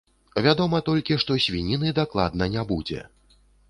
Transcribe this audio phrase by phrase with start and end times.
[0.47, 3.09] Вядома толькі, што свініны дакладна не будзе.